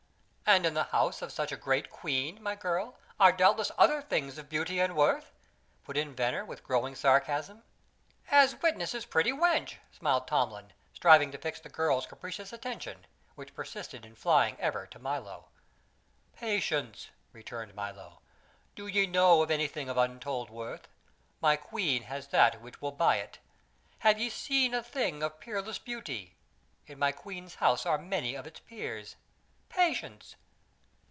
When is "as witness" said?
8.29-8.91